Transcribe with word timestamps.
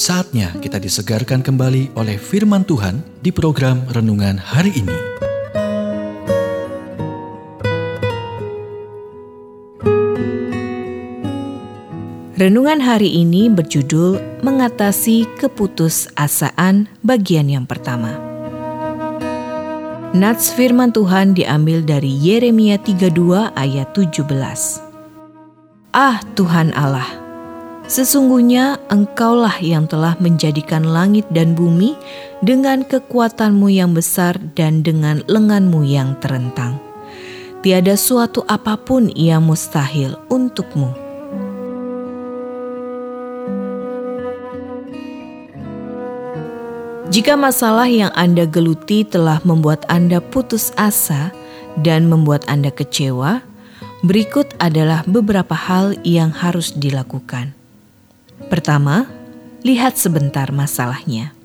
Saatnya 0.00 0.56
kita 0.64 0.80
disegarkan 0.80 1.44
kembali 1.44 1.92
oleh 1.92 2.16
firman 2.16 2.64
Tuhan 2.64 3.04
di 3.20 3.28
program 3.28 3.84
renungan 3.92 4.40
hari 4.40 4.72
ini. 4.72 4.96
Renungan 12.40 12.80
hari 12.80 13.12
ini 13.12 13.52
berjudul 13.52 14.40
Mengatasi 14.40 15.28
Keputusasaan 15.36 16.88
bagian 17.04 17.52
yang 17.52 17.68
pertama. 17.68 18.16
Nats 20.16 20.48
firman 20.56 20.96
Tuhan 20.96 21.36
diambil 21.36 21.84
dari 21.84 22.08
Yeremia 22.08 22.80
32 22.80 23.52
ayat 23.52 23.92
17. 23.92 24.24
Ah 25.92 26.24
Tuhan 26.32 26.72
Allah, 26.72 27.29
Sesungguhnya 27.90 28.78
engkaulah 28.86 29.58
yang 29.58 29.90
telah 29.90 30.14
menjadikan 30.22 30.86
langit 30.86 31.26
dan 31.34 31.58
bumi 31.58 31.98
dengan 32.38 32.86
kekuatanmu 32.86 33.66
yang 33.66 33.98
besar 33.98 34.38
dan 34.54 34.86
dengan 34.86 35.26
lenganmu 35.26 35.82
yang 35.82 36.14
terentang. 36.22 36.78
Tiada 37.66 37.98
suatu 37.98 38.46
apa 38.46 38.78
pun 38.78 39.10
yang 39.18 39.42
mustahil 39.42 40.14
untukmu. 40.30 40.94
Jika 47.10 47.34
masalah 47.34 47.90
yang 47.90 48.14
Anda 48.14 48.46
geluti 48.46 49.02
telah 49.02 49.42
membuat 49.42 49.82
Anda 49.90 50.22
putus 50.22 50.70
asa 50.78 51.34
dan 51.82 52.06
membuat 52.06 52.46
Anda 52.46 52.70
kecewa, 52.70 53.42
berikut 54.06 54.46
adalah 54.62 55.02
beberapa 55.10 55.58
hal 55.58 55.98
yang 56.06 56.30
harus 56.30 56.70
dilakukan. 56.70 57.59
Pertama, 58.48 59.04
lihat 59.60 60.00
sebentar 60.00 60.48
masalahnya. 60.54 61.36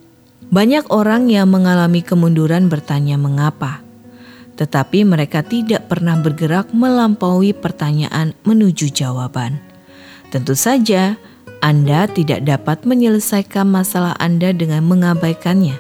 Banyak 0.48 0.88
orang 0.94 1.28
yang 1.28 1.52
mengalami 1.52 2.06
kemunduran 2.06 2.72
bertanya 2.72 3.20
mengapa, 3.20 3.82
tetapi 4.56 5.04
mereka 5.04 5.44
tidak 5.44 5.92
pernah 5.92 6.16
bergerak 6.16 6.72
melampaui 6.72 7.52
pertanyaan 7.52 8.32
menuju 8.48 8.94
jawaban. 8.94 9.60
Tentu 10.32 10.56
saja, 10.56 11.20
Anda 11.60 12.08
tidak 12.08 12.46
dapat 12.48 12.88
menyelesaikan 12.88 13.68
masalah 13.68 14.16
Anda 14.22 14.56
dengan 14.56 14.88
mengabaikannya, 14.88 15.76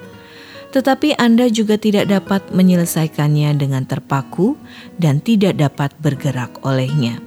tetapi 0.75 1.15
Anda 1.15 1.47
juga 1.47 1.79
tidak 1.79 2.11
dapat 2.11 2.51
menyelesaikannya 2.51 3.55
dengan 3.55 3.87
terpaku 3.87 4.59
dan 4.99 5.23
tidak 5.23 5.55
dapat 5.55 5.95
bergerak 6.03 6.51
olehnya. 6.67 7.24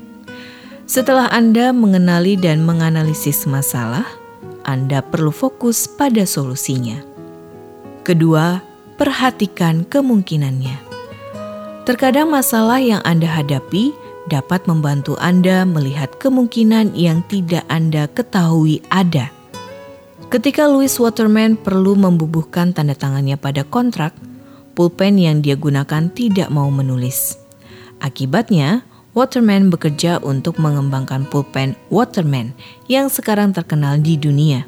Setelah 0.88 1.28
Anda 1.28 1.68
mengenali 1.76 2.40
dan 2.40 2.64
menganalisis 2.64 3.44
masalah, 3.44 4.08
Anda 4.64 5.04
perlu 5.04 5.28
fokus 5.28 5.84
pada 5.84 6.24
solusinya. 6.24 7.04
Kedua, 8.08 8.64
perhatikan 8.96 9.84
kemungkinannya. 9.84 10.80
Terkadang 11.84 12.32
masalah 12.32 12.80
yang 12.80 13.04
Anda 13.04 13.28
hadapi 13.28 13.92
dapat 14.32 14.64
membantu 14.64 15.20
Anda 15.20 15.68
melihat 15.68 16.16
kemungkinan 16.16 16.96
yang 16.96 17.20
tidak 17.28 17.68
Anda 17.68 18.08
ketahui 18.08 18.80
ada. 18.88 19.28
Ketika 20.32 20.72
Louis 20.72 20.96
Waterman 20.96 21.60
perlu 21.60 22.00
membubuhkan 22.00 22.72
tanda 22.72 22.96
tangannya 22.96 23.36
pada 23.36 23.60
kontrak, 23.60 24.16
pulpen 24.72 25.20
yang 25.20 25.44
dia 25.44 25.60
gunakan 25.60 26.08
tidak 26.16 26.48
mau 26.48 26.72
menulis. 26.72 27.36
Akibatnya, 28.00 28.87
Waterman 29.18 29.66
bekerja 29.66 30.22
untuk 30.22 30.62
mengembangkan 30.62 31.26
pulpen 31.26 31.74
Waterman 31.90 32.54
yang 32.86 33.10
sekarang 33.10 33.50
terkenal 33.50 33.98
di 33.98 34.14
dunia. 34.14 34.62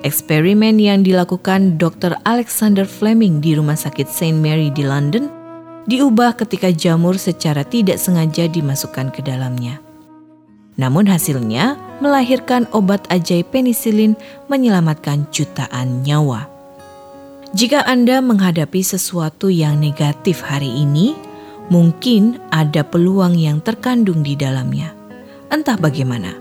Eksperimen 0.00 0.80
yang 0.80 1.04
dilakukan 1.04 1.76
Dr. 1.76 2.16
Alexander 2.24 2.88
Fleming 2.88 3.44
di 3.44 3.52
Rumah 3.52 3.76
Sakit 3.76 4.08
St. 4.08 4.40
Mary 4.40 4.72
di 4.72 4.88
London 4.88 5.28
diubah 5.84 6.32
ketika 6.40 6.72
jamur 6.72 7.20
secara 7.20 7.60
tidak 7.60 8.00
sengaja 8.00 8.48
dimasukkan 8.48 9.12
ke 9.12 9.20
dalamnya. 9.20 9.84
Namun 10.80 11.04
hasilnya 11.04 11.76
melahirkan 12.00 12.64
obat 12.72 13.04
ajaib 13.12 13.52
penisilin 13.52 14.16
menyelamatkan 14.48 15.28
jutaan 15.28 16.00
nyawa. 16.08 16.48
Jika 17.52 17.84
Anda 17.84 18.24
menghadapi 18.24 18.80
sesuatu 18.80 19.52
yang 19.52 19.76
negatif 19.76 20.40
hari 20.40 20.72
ini, 20.72 21.35
mungkin 21.68 22.38
ada 22.54 22.86
peluang 22.86 23.34
yang 23.34 23.58
terkandung 23.62 24.22
di 24.22 24.38
dalamnya. 24.38 24.94
Entah 25.50 25.78
bagaimana. 25.78 26.34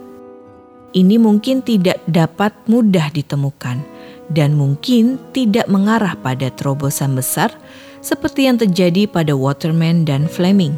Ini 0.95 1.19
mungkin 1.19 1.59
tidak 1.59 1.99
dapat 2.07 2.55
mudah 2.71 3.11
ditemukan 3.11 3.83
dan 4.31 4.55
mungkin 4.55 5.19
tidak 5.35 5.67
mengarah 5.67 6.15
pada 6.15 6.47
terobosan 6.49 7.13
besar 7.13 7.51
seperti 7.99 8.47
yang 8.47 8.55
terjadi 8.55 9.09
pada 9.09 9.35
Waterman 9.35 10.07
dan 10.07 10.29
Fleming. 10.31 10.77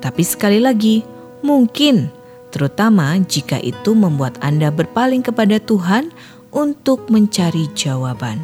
Tapi 0.00 0.22
sekali 0.22 0.62
lagi, 0.62 1.02
mungkin 1.42 2.08
terutama 2.54 3.16
jika 3.26 3.58
itu 3.60 3.92
membuat 3.92 4.38
Anda 4.40 4.72
berpaling 4.72 5.26
kepada 5.26 5.58
Tuhan 5.60 6.14
untuk 6.54 7.10
mencari 7.10 7.68
jawaban. 7.74 8.42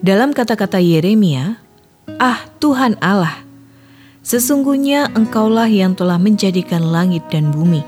Dalam 0.00 0.32
kata-kata 0.32 0.80
Yeremia, 0.80 1.60
"Ah, 2.16 2.48
Tuhan 2.62 2.96
Allah, 3.04 3.44
Sesungguhnya 4.20 5.08
engkaulah 5.16 5.64
yang 5.64 5.96
telah 5.96 6.20
menjadikan 6.20 6.84
langit 6.84 7.24
dan 7.32 7.48
bumi 7.48 7.80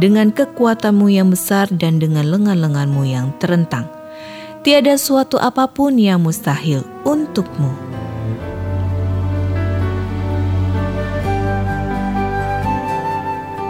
dengan 0.00 0.32
kekuatanmu 0.32 1.12
yang 1.12 1.28
besar 1.28 1.68
dan 1.68 2.00
dengan 2.00 2.24
lengan-lenganmu 2.24 3.04
yang 3.04 3.36
terentang. 3.36 3.84
Tiada 4.64 4.96
suatu 4.96 5.36
apa 5.36 5.68
pun 5.68 6.00
yang 6.00 6.24
mustahil 6.24 6.80
untukmu. 7.04 7.68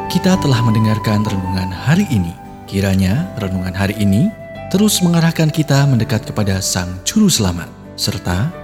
Kita 0.06 0.38
telah 0.38 0.62
mendengarkan 0.62 1.26
renungan 1.26 1.74
hari 1.74 2.06
ini. 2.14 2.30
Kiranya 2.70 3.26
renungan 3.42 3.74
hari 3.74 3.98
ini 3.98 4.30
terus 4.70 5.02
mengarahkan 5.02 5.50
kita 5.50 5.82
mendekat 5.90 6.22
kepada 6.30 6.62
Sang 6.62 6.94
Juru 7.02 7.26
Selamat, 7.26 7.66
serta 7.98 8.63